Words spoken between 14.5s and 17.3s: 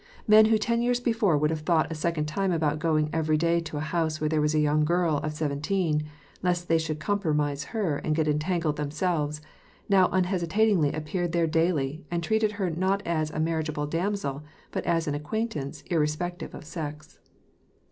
but as an acquaintance irre spective of sex.